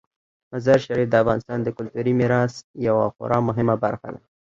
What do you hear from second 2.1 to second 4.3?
میراث یوه خورا مهمه برخه ده.